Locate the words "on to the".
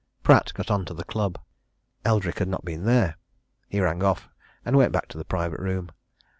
0.71-1.03